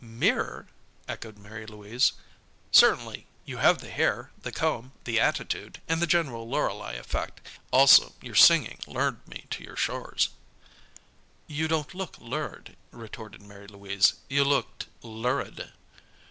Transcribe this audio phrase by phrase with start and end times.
[0.03, 0.65] "Mirror?"
[1.07, 2.13] echoed Mary Louise.
[2.71, 3.27] "Certainly.
[3.45, 7.39] You have the hair, the comb, the attitude, and the general Lorelei effect.
[7.69, 10.29] Also your singing lured me to your shores."
[11.45, 14.15] "You didn't look lured," retorted Mary Louise.
[14.27, 15.71] "You looked lurid."